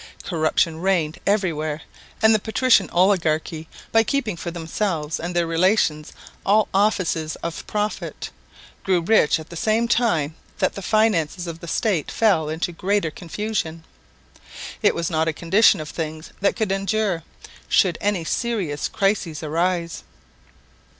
Corruption 0.23 0.79
reigned 0.79 1.19
everywhere; 1.27 1.81
and 2.23 2.33
the 2.33 2.39
patrician 2.39 2.89
oligarchy, 2.89 3.67
by 3.91 4.01
keeping 4.01 4.35
for 4.35 4.49
themselves 4.49 5.19
and 5.19 5.35
their 5.35 5.45
relations 5.45 6.11
all 6.43 6.67
offices 6.73 7.35
of 7.43 7.67
profit, 7.67 8.31
grew 8.83 8.99
rich 9.01 9.39
at 9.39 9.51
the 9.51 9.55
same 9.55 9.87
time 9.87 10.33
that 10.57 10.73
the 10.73 10.81
finances 10.81 11.45
of 11.45 11.59
the 11.59 11.67
State 11.67 12.09
fell 12.09 12.49
into 12.49 12.71
greater 12.71 13.11
confusion. 13.11 13.83
It 14.81 14.95
was 14.95 15.11
not 15.11 15.27
a 15.27 15.33
condition 15.33 15.79
of 15.79 15.89
things 15.89 16.31
that 16.39 16.55
could 16.55 16.71
endure, 16.71 17.21
should 17.69 17.99
any 18.01 18.23
serious 18.23 18.87
crisis 18.87 19.43
arise. 19.43 20.01